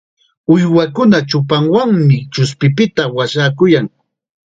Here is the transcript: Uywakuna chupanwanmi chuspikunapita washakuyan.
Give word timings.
Uywakuna 0.53 1.17
chupanwanmi 1.29 2.17
chuspikunapita 2.33 3.03
washakuyan. 3.15 3.85